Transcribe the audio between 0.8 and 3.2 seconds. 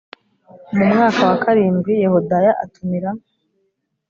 mwaka wa karindwi yehoyada atumira